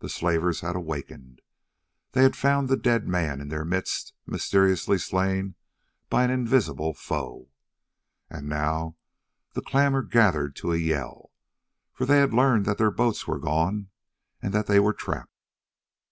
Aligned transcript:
The 0.00 0.08
slavers 0.08 0.62
had 0.62 0.74
awakened, 0.74 1.40
they 2.10 2.24
had 2.24 2.34
found 2.34 2.68
the 2.68 2.76
dead 2.76 3.06
man 3.06 3.40
in 3.40 3.46
their 3.46 3.64
midst 3.64 4.12
mysteriously 4.26 4.98
slain 4.98 5.54
by 6.10 6.24
an 6.24 6.32
invisible 6.32 6.94
foe. 6.94 7.50
And 8.28 8.48
now 8.48 8.96
the 9.52 9.62
clamour 9.62 10.02
gathered 10.02 10.56
to 10.56 10.72
a 10.72 10.76
yell, 10.76 11.30
for 11.92 12.06
they 12.06 12.18
had 12.18 12.34
learned 12.34 12.66
that 12.66 12.78
their 12.78 12.90
boats 12.90 13.28
were 13.28 13.38
gone 13.38 13.90
and 14.42 14.52
that 14.52 14.66
they 14.66 14.80
were 14.80 14.92
trapped. 14.92 15.30